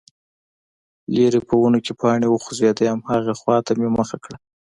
[1.13, 4.37] ليرې په ونو کې پاڼې وخوځېدې، هماغې خواته مې مخه کړه،